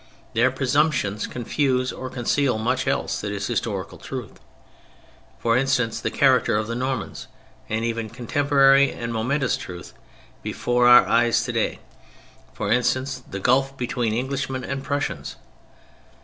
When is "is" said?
3.31-3.45